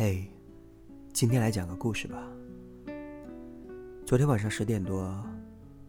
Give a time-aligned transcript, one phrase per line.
[0.00, 0.30] 嘿，
[1.12, 2.22] 今天来讲个故事吧。
[4.06, 5.12] 昨天晚上十点多，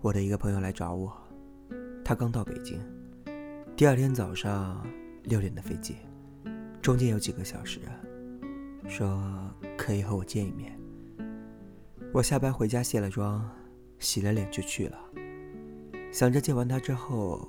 [0.01, 1.15] 我的一个朋友来找我，
[2.03, 2.79] 他刚到北京，
[3.75, 4.83] 第二天早上
[5.25, 5.97] 六点的飞机，
[6.81, 7.81] 中间有几个小时，
[8.87, 9.31] 说
[9.77, 10.75] 可以和我见一面。
[12.11, 13.47] 我下班回家卸了妆，
[13.99, 14.97] 洗了脸就去了，
[16.11, 17.47] 想着见完他之后，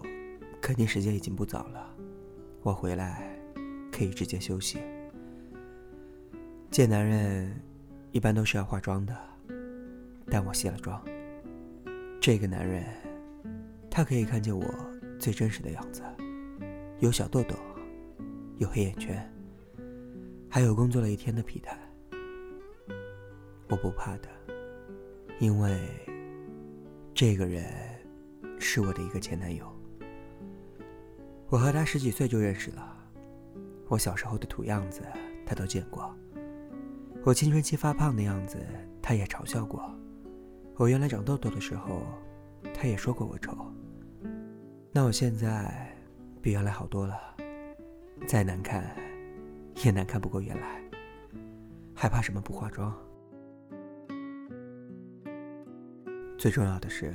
[0.61, 1.96] 肯定时间已经不早了，
[2.61, 3.34] 我回来
[3.91, 4.78] 可以直接休息。
[6.70, 7.52] 见男人，
[8.12, 9.12] 一般都是要化妆的，
[10.27, 11.05] 但我卸了妆。
[12.20, 12.84] 这个男人，
[13.91, 14.65] 他可以看见我
[15.19, 16.01] 最真实的样子，
[17.01, 17.56] 有小痘痘，
[18.59, 19.28] 有黑眼圈，
[20.48, 21.77] 还有工作了一天的疲态。
[23.69, 24.28] 我不怕的，
[25.41, 25.77] 因为
[27.12, 27.64] 这个人
[28.61, 29.66] 是我的一个前男友。
[31.48, 32.97] 我和他十几岁就认识了，
[33.89, 35.02] 我小时候的土样子
[35.44, 36.16] 他都见过。
[37.22, 38.58] 我青春期发胖的样子，
[39.02, 39.78] 他也嘲笑过；
[40.76, 42.02] 我原来长痘痘的时候，
[42.74, 43.54] 他也说过我丑。
[44.90, 45.94] 那我现在
[46.41, 47.14] 比原来好多了，
[48.26, 48.96] 再难看，
[49.84, 50.80] 也难看不过原来。
[51.94, 52.96] 还怕什么不化妆？
[56.38, 57.14] 最重要的是，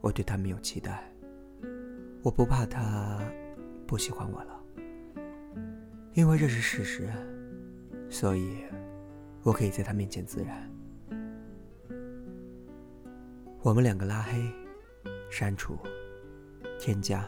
[0.00, 1.04] 我对他没有期待。
[2.22, 3.20] 我不怕他
[3.86, 4.58] 不喜欢我了，
[6.14, 7.10] 因为这是事实。
[8.10, 8.56] 所以，
[9.44, 10.68] 我可以在他面前自然。
[13.62, 14.42] 我们两个拉黑、
[15.30, 15.78] 删除、
[16.78, 17.26] 添加，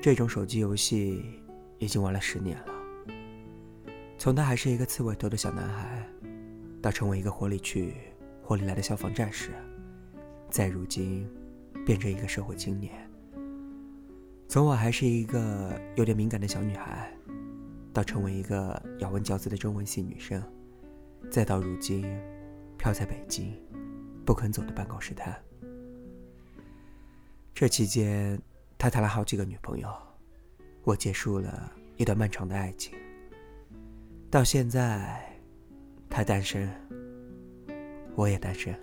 [0.00, 1.22] 这种手机游戏
[1.78, 2.66] 已经玩了十年了。
[4.16, 6.08] 从他还是一个刺猬头的小男孩，
[6.80, 7.94] 到成为一个火里去、
[8.40, 9.50] 火里来的消防战士，
[10.48, 11.28] 再如今
[11.84, 12.92] 变成一个社会青年。
[14.48, 17.12] 从我还是一个有点敏感的小女孩。
[17.92, 20.42] 到成为一个咬文嚼字的中文系女生，
[21.30, 22.02] 再到如今
[22.78, 23.54] 漂在北京
[24.24, 25.34] 不肯走的办公室瘫。
[27.54, 28.40] 这期间，
[28.78, 29.88] 他谈了好几个女朋友，
[30.84, 32.96] 我结束了一段漫长的爱情。
[34.30, 35.38] 到现在，
[36.08, 36.68] 他单身，
[38.14, 38.74] 我也单身。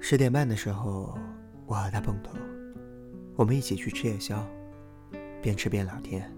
[0.00, 1.18] 十点半的时候，
[1.66, 2.32] 我和他碰头。
[3.34, 4.46] 我们一起去吃夜宵，
[5.40, 6.30] 边吃边聊天。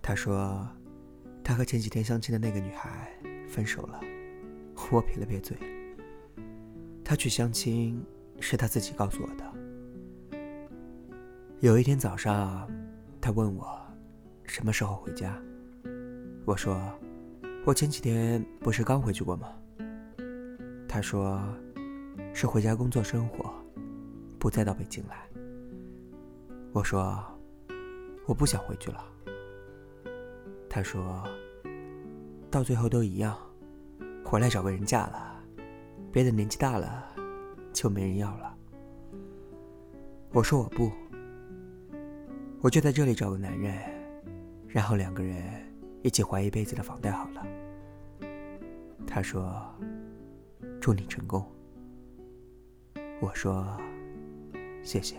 [0.00, 0.66] 他说，
[1.42, 3.10] 他和前几天相亲的那个女孩
[3.48, 4.00] 分手了。
[4.92, 5.56] 我撇了撇嘴。
[7.04, 8.04] 他去相亲
[8.40, 10.38] 是他自己告诉我的。
[11.60, 12.68] 有一天早上，
[13.20, 13.78] 他问我
[14.44, 15.40] 什么时候回家。
[16.44, 16.80] 我说，
[17.64, 19.52] 我前几天不是刚回去过吗？
[20.88, 21.40] 他说，
[22.32, 23.52] 是回家工作生活，
[24.38, 25.29] 不再到北京来。
[26.72, 27.20] 我说
[28.26, 29.04] ：“我不想回去了。”
[30.70, 31.24] 他说
[32.48, 33.36] ：“到最后都一样，
[34.24, 35.42] 回来找个人嫁了，
[36.12, 37.12] 别的年纪大了
[37.72, 38.56] 就没人要了。”
[40.32, 40.92] 我说：“我不，
[42.60, 43.76] 我就在这里找个男人，
[44.68, 45.42] 然后两个人
[46.04, 47.44] 一起还一辈子的房贷好了。”
[49.08, 49.60] 他说
[50.80, 51.44] ：“祝你成功。”
[53.20, 53.76] 我说
[54.84, 55.16] ：“谢谢。”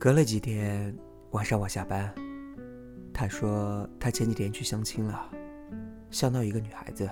[0.00, 0.96] 隔了几天，
[1.32, 2.10] 晚上我下班，
[3.12, 5.30] 他说他前几天去相亲了，
[6.10, 7.06] 相到一个女孩子，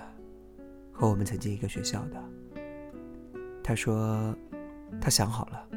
[0.91, 2.19] 和我们曾经一个学校的。
[3.63, 4.35] 他说
[4.99, 5.69] 他想好了，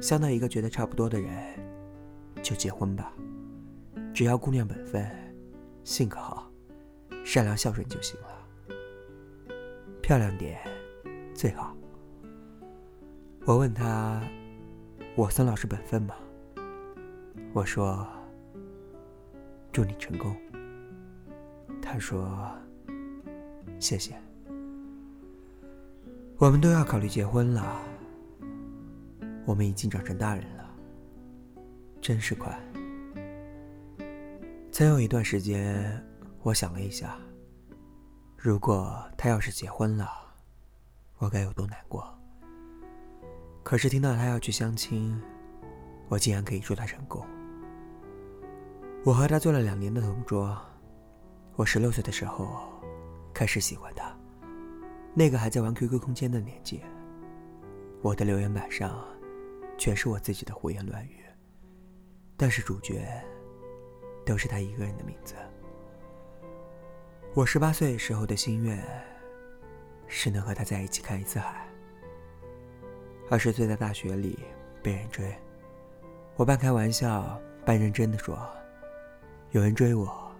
[0.00, 1.28] 相到一个觉得差不多的人，
[2.40, 3.12] 就结婚吧，
[4.14, 5.10] 只要姑娘本分，
[5.82, 6.48] 性格好，
[7.24, 8.76] 善良孝顺就行了，
[10.00, 10.60] 漂亮点
[11.34, 11.76] 最好。
[13.44, 14.22] 我问他，
[15.16, 16.14] 我孙老师本分吗？
[17.52, 18.06] 我说
[19.72, 20.36] ：“祝你成功。”
[21.82, 22.50] 他说
[23.80, 24.14] ：“谢谢。”
[26.38, 27.80] 我们都要考虑结婚了。
[29.44, 30.70] 我们已经长成大人了，
[32.00, 32.56] 真是快。
[34.70, 36.04] 曾有一段时间，
[36.42, 37.16] 我想了一下，
[38.36, 40.08] 如果他要是结婚了，
[41.16, 42.06] 我该有多难过。
[43.64, 45.20] 可是听到他要去相亲，
[46.08, 47.26] 我竟然可以祝他成功。
[49.04, 50.60] 我和他做了两年的同桌，
[51.54, 52.68] 我十六岁的时候
[53.32, 54.14] 开始喜欢他，
[55.14, 56.82] 那个还在玩 QQ 空间的年纪。
[58.02, 59.02] 我的留言板上
[59.78, 61.24] 全是我自己的胡言乱语，
[62.36, 63.08] 但是主角
[64.26, 65.34] 都是他一个人的名字。
[67.34, 68.84] 我十八岁时候的心愿
[70.06, 71.66] 是能和他在一起看一次海。
[73.30, 74.38] 二十岁在大学里
[74.82, 75.34] 被人追，
[76.36, 78.38] 我半开玩笑半认真的说
[79.50, 80.30] ：“有人追我，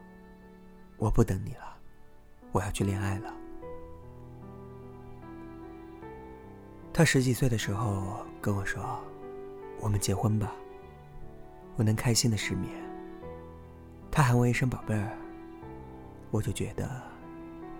[0.97, 1.77] 我不等你了，
[2.53, 3.33] 我要去恋爱了。”
[6.93, 9.01] 他十几岁的时候跟我说
[9.81, 10.53] ：“我们结婚吧。”
[11.77, 12.73] 我能开心的失眠。
[14.11, 15.17] 他喊我一声宝贝儿，
[16.33, 17.01] 我就觉得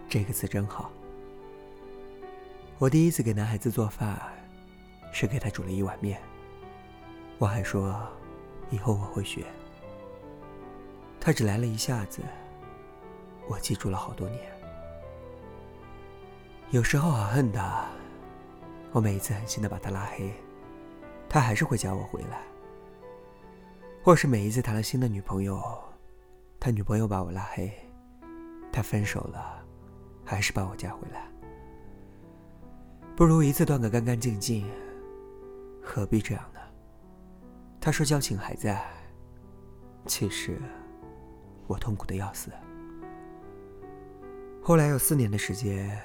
[0.09, 0.93] 这个词真好。
[2.79, 4.17] 我第一次给男孩子做饭，
[5.13, 6.21] 是给他煮了一碗面。
[7.39, 8.01] 我还说，
[8.71, 9.45] 以后我会学。
[11.29, 12.23] 他只来了一下子，
[13.49, 14.41] 我记住了好多年。
[16.71, 17.85] 有时候好恨他，
[18.93, 20.33] 我每一次狠心的把他拉黑，
[21.29, 22.41] 他还是会加我回来。
[24.03, 25.63] 或是每一次谈了新的女朋友，
[26.59, 27.71] 他女朋友把我拉黑，
[28.73, 29.63] 他分手了，
[30.25, 31.29] 还是把我加回来。
[33.15, 34.67] 不如一次断个干干净净，
[35.83, 36.61] 何必这样呢？
[37.79, 38.83] 他说交情还在，
[40.07, 40.59] 其实
[41.69, 42.51] 我痛苦的要死。
[44.61, 45.97] 后来有四年的时间，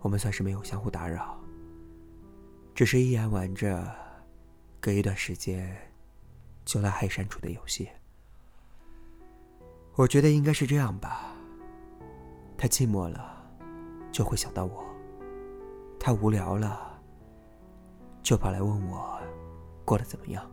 [0.00, 1.38] 我们算是没有相互打扰，
[2.74, 3.86] 只是依然玩着
[4.80, 5.74] 隔一段时间
[6.64, 7.88] 就拉黑删除的游戏。
[9.94, 11.32] 我觉得应该是这样吧。
[12.56, 13.42] 他寂寞了，
[14.10, 14.84] 就会想到我。
[15.98, 17.00] 他无聊了，
[18.22, 19.18] 就跑来问我
[19.84, 20.44] 过得怎么样。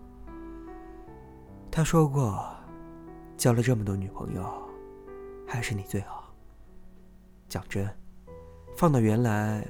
[1.69, 2.54] 他说过，
[3.37, 4.69] 交了这么多女朋友，
[5.47, 6.33] 还是你最好。
[7.47, 7.87] 讲真，
[8.75, 9.65] 放到原来，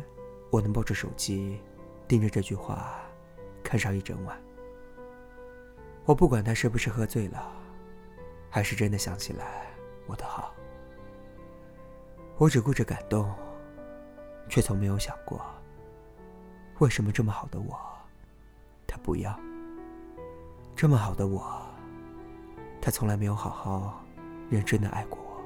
[0.52, 1.60] 我能抱着手机，
[2.08, 3.02] 盯着这句话，
[3.64, 4.40] 看上一整晚。
[6.06, 7.52] 我不管他是不是喝醉了，
[8.50, 9.66] 还是真的想起来
[10.08, 10.54] 我的好，
[12.38, 13.34] 我只顾着感动，
[14.48, 15.42] 却从没有想过。
[16.80, 17.76] 为什么这么好的我，
[18.86, 19.38] 他不要？
[20.76, 21.65] 这么好的我，
[22.86, 24.06] 他从来没有好好、
[24.48, 25.42] 认真的爱过我。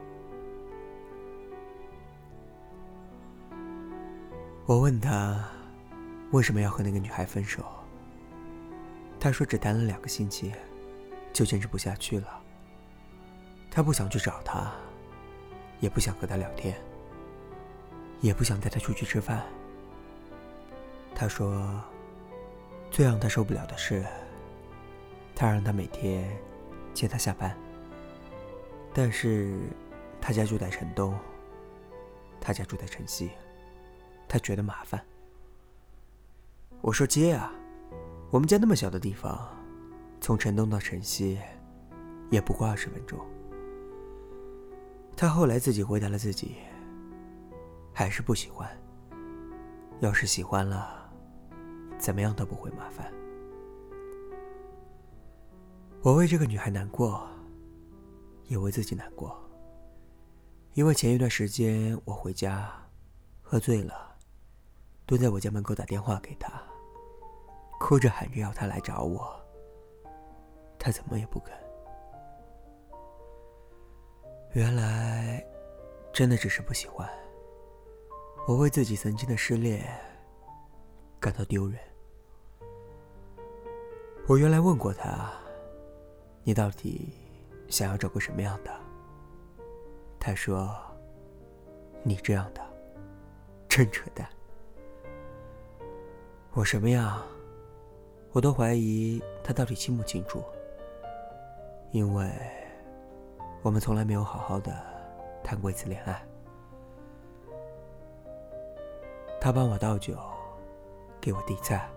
[4.66, 5.48] 我问他
[6.32, 7.64] 为什么要和那个女孩分手，
[9.22, 10.52] 他说只谈了两个星期，
[11.32, 12.28] 就坚持不下去了。
[13.72, 14.70] 他不想去找她，
[15.80, 16.76] 也不想和她聊天，
[18.20, 19.46] 也不想带她出去吃饭。
[21.16, 21.82] 他说
[22.92, 24.06] ：“最让他受不了的是，
[25.34, 26.30] 他让他每天
[27.00, 27.56] 接他下班。
[28.94, 29.58] 但是，
[30.20, 31.18] 他家住在城东，
[32.42, 33.32] 他家住在城西，
[34.28, 35.02] 他觉得麻烦。
[36.82, 37.54] 我说接啊，
[38.30, 39.48] 我们家那么小的地方，
[40.20, 41.40] 从城东到城西，
[42.30, 43.18] 也不过二十分钟。
[45.16, 46.58] 他后来自己回答了自己，
[47.94, 48.70] 还是不喜欢。
[50.02, 51.00] 要是喜欢了。”
[51.98, 53.10] 怎么样都不会麻烦。
[56.02, 57.28] 我为这个女孩难过，
[58.46, 59.38] 也为自己难过。
[60.74, 62.72] 因为前一段时间我回家，
[63.42, 64.16] 喝醉了，
[65.06, 66.64] 蹲在我家门口打电话给她，
[67.82, 69.38] 哭着喊着要她来找我，
[70.78, 71.54] 她怎么也不肯。
[74.54, 75.46] 原来，
[76.14, 77.10] 真的只是不喜欢。
[78.48, 79.86] 我为自己曾经的失恋
[81.20, 81.78] 感到丢人。
[84.28, 85.34] 我原来问过他
[86.50, 87.14] ：“你到底
[87.68, 88.72] 想要找个什么样的？”
[90.20, 90.76] 他说
[92.02, 92.62] ：“你这样的，
[93.68, 94.28] 真扯淡。”
[96.54, 97.22] 我什么样，
[98.32, 100.44] 我都怀疑他到底清不清楚，
[101.92, 102.28] 因为
[103.62, 104.76] 我们从来没有好好的
[105.44, 106.20] 谈过一次恋爱。
[109.40, 110.18] 他帮我倒酒，
[111.22, 111.88] 给我递菜。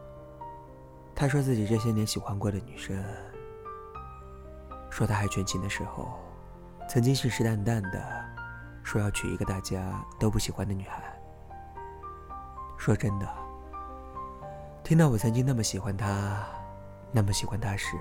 [1.14, 3.02] 他说自己这些年喜欢过的女生，
[4.92, 6.20] 说他还纯情的时候，
[6.87, 8.25] 曾经信誓旦旦的
[8.82, 11.02] 说要娶一个大家都不喜欢的女孩。
[12.76, 13.26] 说真的，
[14.84, 16.46] 听到我曾经那么喜欢他，
[17.11, 17.96] 那么喜欢他时，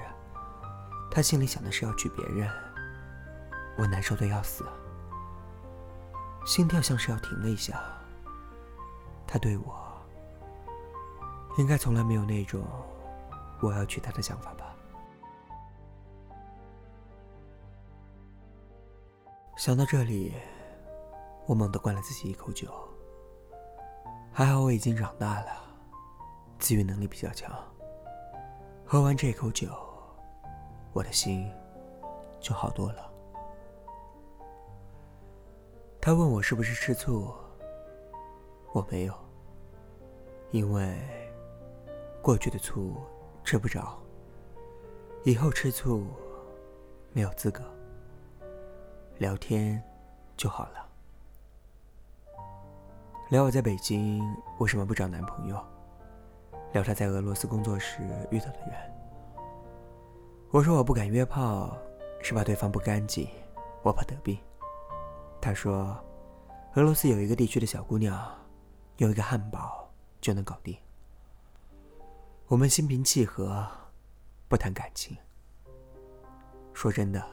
[1.09, 2.49] 他心里想的是要娶别人，
[3.77, 4.65] 我难受的要死，
[6.45, 7.81] 心跳像是要停了一下。
[9.25, 9.81] 他对我，
[11.57, 12.61] 应该从来没有那种。
[13.61, 14.70] 我要娶她的想法吧。
[19.61, 20.33] 想到这里，
[21.45, 22.67] 我猛地灌了自己一口酒。
[24.33, 25.51] 还好我已经长大了，
[26.57, 27.55] 自愈能力比较强。
[28.83, 29.69] 喝完这口酒，
[30.93, 31.47] 我的心
[32.39, 33.13] 就好多了。
[36.01, 37.31] 他问我是不是吃醋，
[38.73, 39.13] 我没有，
[40.49, 40.99] 因为
[42.19, 42.95] 过去的醋。
[43.43, 43.95] 吃不着，
[45.23, 46.07] 以后吃醋
[47.13, 47.63] 没有资格，
[49.21, 49.79] 聊天
[50.35, 50.89] 就好了。
[53.29, 54.19] 聊我在北京
[54.57, 55.63] 为什么不找男朋友，
[56.73, 57.99] 聊他在俄罗斯工作时
[58.31, 58.91] 遇到的人。
[60.49, 61.77] 我说我不敢约炮，
[62.23, 63.29] 是怕对方不干净，
[63.83, 64.35] 我怕得病。
[65.39, 65.95] 他说，
[66.73, 68.19] 俄罗斯有一个地区的小姑娘，
[68.97, 69.87] 用一个汉堡
[70.19, 70.75] 就能搞定。
[72.47, 73.69] 我们心平气和，
[74.47, 75.15] 不谈感情。
[76.73, 77.23] 说真的，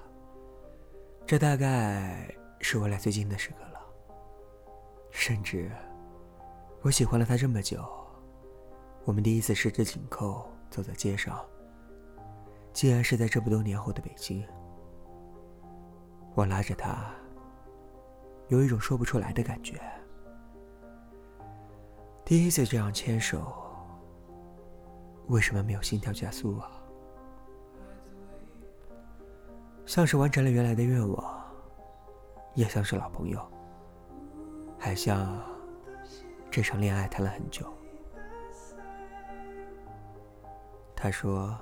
[1.28, 3.78] 这大概是我俩最近的时刻了。
[5.10, 5.70] 甚至，
[6.80, 7.84] 我喜欢了他这么久，
[9.04, 11.44] 我们第一次十指紧扣走在街上，
[12.72, 14.42] 竟然是在这么多年后的北京。
[16.34, 17.14] 我拉着他，
[18.48, 19.78] 有一种说不出来的感觉。
[22.24, 23.54] 第一次这样牵手。
[25.26, 26.77] 为什么没有心跳加速啊？
[29.88, 31.50] 像是完成了原来的愿望，
[32.52, 33.40] 也像是老朋友，
[34.78, 35.40] 还像
[36.50, 37.66] 这场恋爱谈了很久。
[40.94, 41.58] 他说，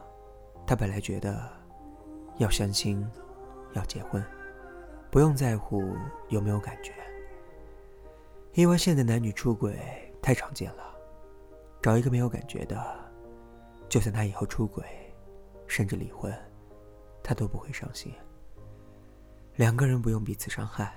[0.67, 1.49] 他本来觉得
[2.39, 3.09] 要相亲，
[3.75, 4.21] 要结婚，
[5.09, 5.95] 不用在乎
[6.29, 6.93] 有没有感觉，
[8.55, 9.79] 因为现在男女出轨
[10.21, 10.83] 太常见了，
[11.81, 12.77] 找一个没有感觉的。
[13.89, 14.85] 就算他以后出轨，
[15.69, 16.37] 甚至离婚，
[17.27, 18.13] 他都不会伤心。
[19.57, 20.95] 两个人不用彼此伤害，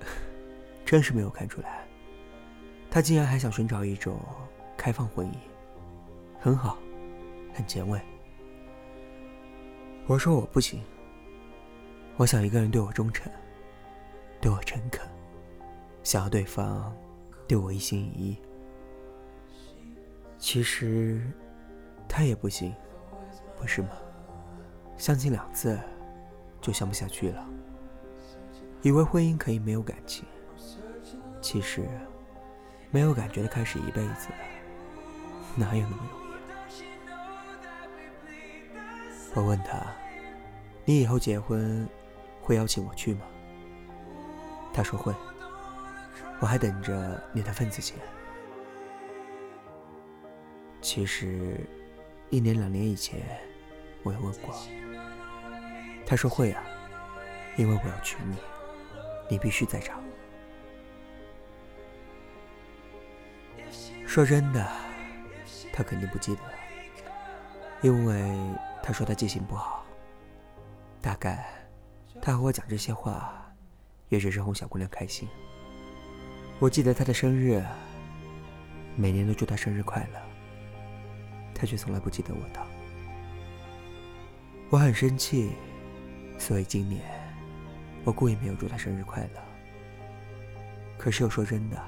[0.84, 1.88] 真是没有看出来，
[2.90, 4.20] 他竟然还想寻找一种
[4.76, 5.34] 开放婚姻，
[6.38, 6.76] 很好，
[7.54, 7.98] 很前卫。
[10.06, 10.82] 我说我不行，
[12.18, 13.32] 我想一个人对我忠诚，
[14.42, 15.00] 对我诚恳，
[16.02, 16.94] 想要对方
[17.48, 18.36] 对我一心一意。
[20.36, 21.22] 其实，
[22.06, 22.74] 他也不行，
[23.58, 23.88] 不是吗？
[24.96, 25.78] 相亲两次，
[26.60, 27.46] 就相不下去了。
[28.82, 30.24] 以为婚姻可以没有感情，
[31.40, 31.88] 其实，
[32.90, 34.28] 没有感觉的开始一辈子，
[35.56, 36.24] 哪有那么容易？
[39.34, 39.84] 我问他
[40.84, 41.88] ：“你以后结婚，
[42.40, 43.20] 会邀请我去吗？”
[44.72, 45.14] 他说会。
[46.40, 47.96] 我还等着你的份子钱。
[50.82, 51.58] 其实，
[52.28, 53.22] 一年两年以前，
[54.02, 54.54] 我也问过。
[56.06, 56.62] 他说会啊，
[57.56, 58.36] 因为我要娶你，
[59.28, 60.02] 你必须在场。
[64.06, 64.64] 说真的，
[65.72, 66.42] 他肯定不记得，
[67.82, 68.32] 因为
[68.82, 69.84] 他说他记性不好。
[71.00, 71.44] 大概，
[72.22, 73.52] 他和我讲这些话，
[74.08, 75.28] 也只是哄小姑娘开心。
[76.60, 77.60] 我记得他的生日，
[78.94, 80.20] 每年都祝他生日快乐。
[81.54, 82.60] 他却从来不记得我的，
[84.70, 85.52] 我很生气，
[86.38, 87.02] 所以今年
[88.04, 89.40] 我故意没有祝他生日快乐。
[90.98, 91.82] 可是又说真的，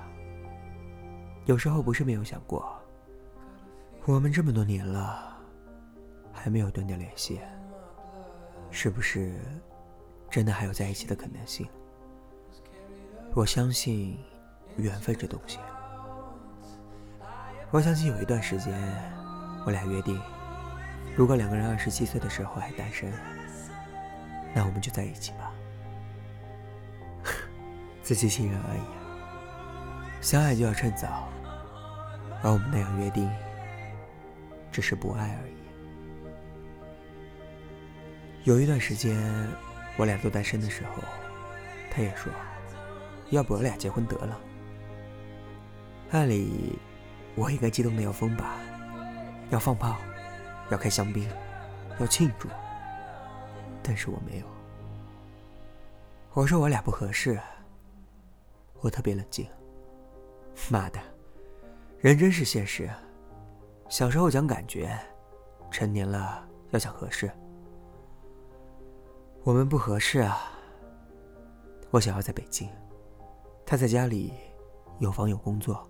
[1.45, 2.77] 有时候不是没有想过，
[4.05, 5.37] 我们这么多年了，
[6.33, 7.41] 还没有断掉联系，
[8.71, 9.35] 是不是
[10.29, 11.67] 真的还有在一起的可能性？
[13.35, 14.19] 我相信
[14.77, 15.59] 缘分这东西，
[17.71, 18.75] 我相信有一段时间。
[19.65, 20.21] 我俩约定，
[21.17, 23.13] 如果两个人二十七岁的时候还单身，
[24.57, 25.53] 那我们就在一起吧。
[28.03, 28.81] 自欺欺人而已，
[30.23, 31.29] 相爱就要趁早，
[32.43, 33.31] 而我们那样约定，
[34.73, 35.53] 只是不爱而已。
[38.45, 39.15] 有一段时间，
[39.99, 41.03] 我俩都单身的时候，
[41.91, 42.33] 他也说，
[43.29, 44.41] 要不我俩结婚得了。
[46.13, 46.79] 按理，
[47.35, 48.57] 我应该激动的要疯吧。
[49.51, 49.99] 要放炮，
[50.71, 51.29] 要开香槟，
[52.01, 52.49] 要庆祝，
[53.87, 54.47] 但是我没有。
[56.33, 57.41] 我说我俩不合适，
[58.81, 59.47] 我特别冷静。
[60.69, 60.99] 妈的，
[62.01, 62.91] 人真是现实。
[63.89, 64.99] 小时候讲感觉，
[65.71, 67.31] 成年了要讲合适。
[69.45, 70.51] 我们不合适啊。
[71.93, 72.69] 我想要在北京，
[73.65, 74.33] 他在家里
[74.99, 75.89] 有房有工作。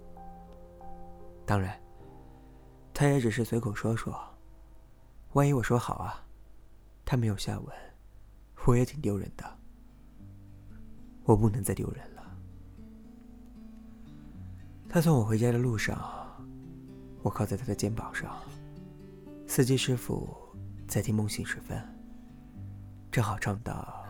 [1.46, 1.80] 当然。
[2.92, 4.14] 他也只是随口说说，
[5.32, 6.25] 万一我说好啊，
[7.06, 7.74] 他没有下文，
[8.66, 9.58] 我也挺丢人的。
[11.22, 12.36] 我不能再丢人了。
[14.88, 15.96] 他送我回家的路上，
[17.22, 18.36] 我靠在他的肩膀上。
[19.46, 20.28] 司机师傅
[20.88, 21.78] 在听《梦醒时分》，
[23.12, 24.04] 正好唱到：“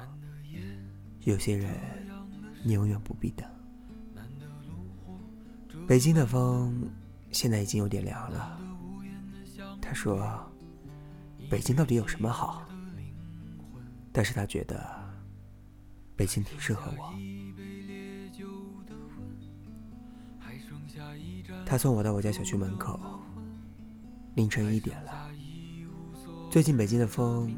[1.21, 1.75] 有些人，
[2.65, 3.47] 你永远不必等。”
[5.87, 6.91] 北京的风
[7.31, 8.59] 现在已经有点凉了。
[9.83, 10.51] 他说
[11.51, 12.67] ：“北京到底有什么好，
[14.17, 14.83] 但是他觉得
[16.17, 17.13] 北京挺适合我。
[21.67, 22.99] 他送我到我家小区门口，
[24.35, 25.31] 凌晨一点了。
[26.51, 27.55] 最近北京的风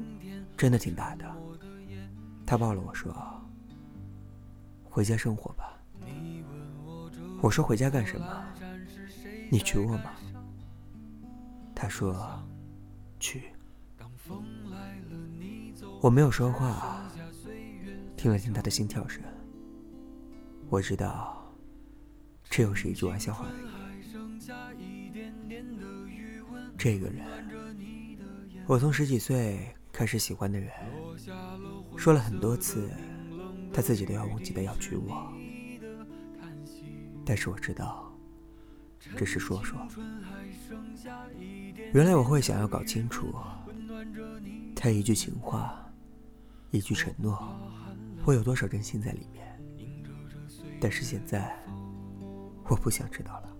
[0.56, 1.24] 真的挺大的。
[2.44, 3.14] 他抱了我说
[4.82, 5.80] ：“回家生活吧。”
[7.40, 8.44] 我说：“回家干什么？
[9.48, 10.10] 你娶我吗？”
[11.72, 12.42] 他说
[13.20, 13.44] ：“娶。”
[16.00, 17.10] 我没有说话，
[18.16, 19.20] 听了听他的心跳声。
[20.70, 21.52] 我知道，
[22.48, 23.68] 这又是一句玩笑话而已。
[26.76, 27.26] 这个人，
[28.66, 30.70] 我从十几岁开始喜欢的人，
[31.96, 32.88] 说了很多次，
[33.72, 35.32] 他自己都要忘记的要娶我。
[37.26, 38.16] 但是我知道，
[39.16, 39.76] 只是说说。
[41.92, 43.34] 原来我会想要搞清楚，
[44.76, 45.87] 他一句情话，
[46.70, 47.36] 一句承诺，
[48.24, 49.46] 会有多少真心在里面。
[50.80, 51.56] 但是现在，
[52.64, 53.56] 我不想知道了。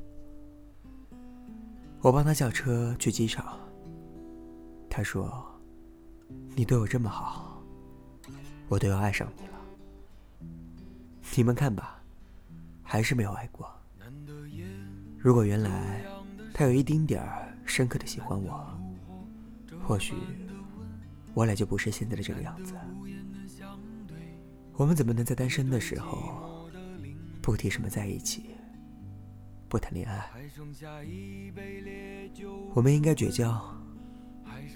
[2.00, 3.58] 我帮他叫车去机场。
[4.90, 5.44] 他说
[6.54, 7.62] ：“你对我这么好，
[8.68, 9.58] 我都要爱上你了。”
[11.36, 12.02] 你们看吧，
[12.82, 13.70] 还是没有爱过。
[15.18, 16.02] 如果原来
[16.52, 18.66] 他有一丁点儿深刻的喜欢我，
[19.84, 20.14] 或许
[21.34, 22.74] 我俩就不是现在的这个样子。
[24.78, 26.70] 我们怎么能在单身的时候
[27.42, 28.54] 不提什么在一起，
[29.68, 30.30] 不谈恋爱？
[32.74, 33.60] 我们应该绝交，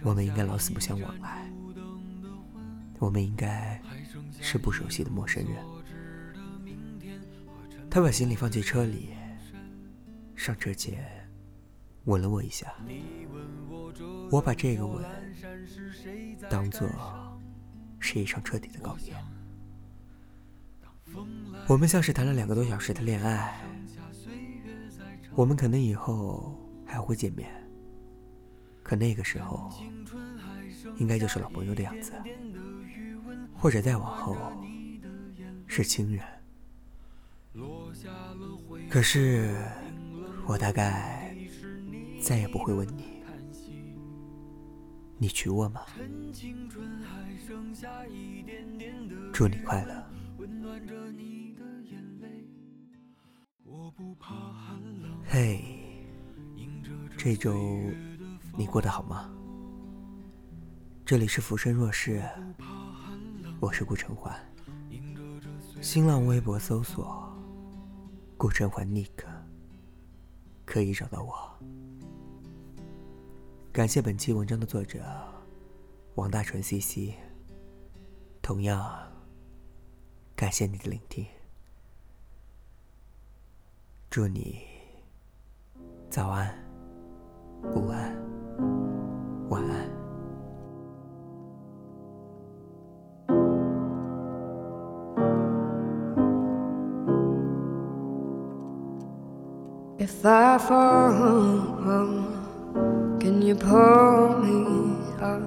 [0.02, 1.48] 我们应该老死不相往来，
[2.98, 3.80] 我们应该
[4.40, 5.54] 是不熟悉的陌生人。
[7.88, 9.10] 他把行李放进车里。
[10.34, 10.98] 上车前，
[12.06, 12.74] 吻了我一下。
[14.32, 15.04] 我把这个吻
[16.50, 16.88] 当做
[18.00, 19.14] 是一场彻底的告别。
[21.68, 23.60] 我们像是谈了两个多小时的恋爱。
[25.34, 27.48] 我们可能以后还会见面，
[28.82, 29.70] 可那个时候
[30.98, 32.12] 应该就是老朋友的样子，
[33.54, 34.36] 或者再往后
[35.66, 36.24] 是亲人。
[38.90, 39.56] 可是。
[40.44, 41.36] 我大概
[42.20, 43.22] 再也不会问你，
[45.18, 45.82] 你娶我吗？
[49.32, 50.04] 祝你快乐。
[55.28, 55.62] 嘿，
[57.16, 57.54] 这周
[58.56, 59.30] 你过得好吗？
[61.04, 62.22] 这里是浮生若世，
[63.60, 64.34] 我是顾城环。
[65.80, 67.30] 新浪微博搜索
[68.36, 69.10] 顾城环 Nick。
[70.64, 71.34] 可以找到我。
[73.72, 75.04] 感谢本期文章的作者
[76.14, 77.12] 王大纯 CC。
[78.40, 79.11] 同样，
[80.41, 81.25] 感谢你的聆听。
[84.09, 84.61] 祝你
[86.09, 86.53] 早安、
[87.75, 88.15] 午安、
[89.49, 90.07] 晚安。
[99.99, 101.59] If I fall,
[103.19, 105.41] can you pull me up?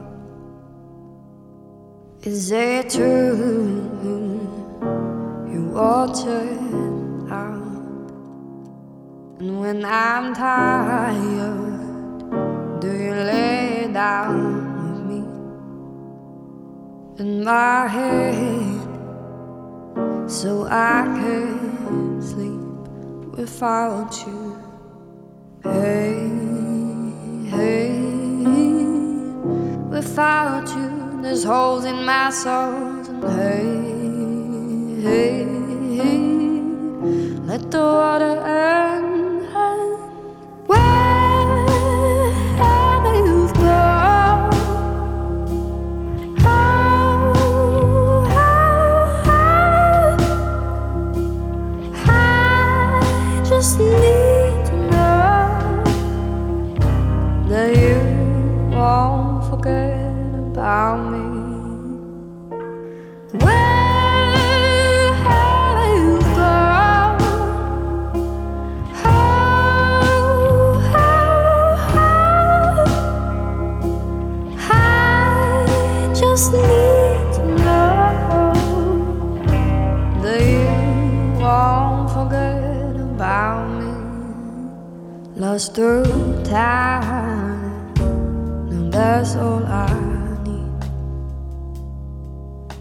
[2.23, 4.34] Is it true you
[5.76, 6.48] water
[7.30, 8.10] out?
[9.40, 11.80] And when I'm tired,
[12.80, 14.38] do you lay down
[14.82, 15.22] with me
[17.20, 18.80] in my head
[20.32, 22.62] so I can sleep
[23.38, 24.56] without you?
[25.62, 26.30] Hey,
[27.50, 27.92] hey,
[29.90, 33.04] without you, there's holes in my soul.
[33.10, 35.55] And hey, hey,
[85.56, 87.94] lost through time.
[88.74, 89.88] and that's all I
[90.44, 90.84] need.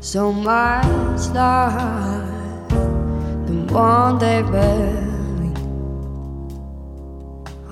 [0.01, 2.69] So much life,
[3.47, 5.53] the one they bury.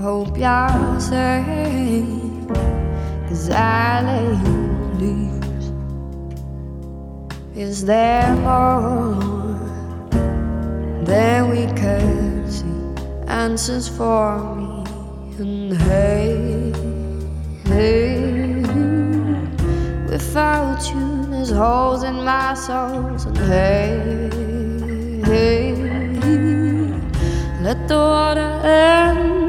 [0.01, 2.49] Hope you're safe,
[3.27, 4.31] cause I lay
[5.03, 5.67] leaves.
[7.57, 9.19] Is there more
[11.05, 12.83] than we can see?
[13.27, 14.62] Answers for me,
[15.77, 16.73] hey,
[17.65, 18.63] hey,
[20.09, 24.31] without you, there's holes in my soul, and hey,
[25.25, 25.75] hey,
[27.63, 29.41] let the water end.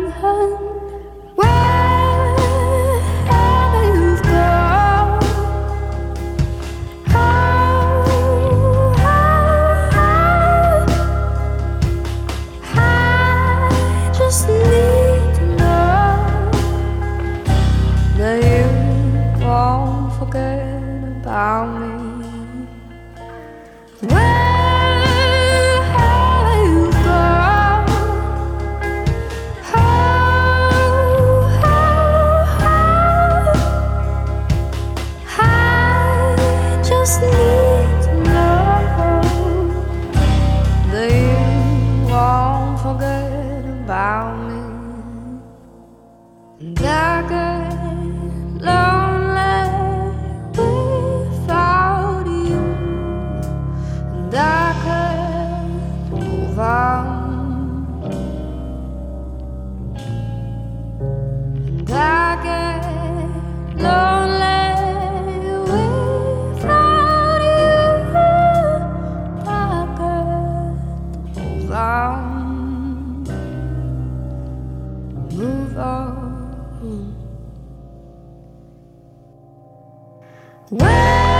[80.69, 81.32] Whoa!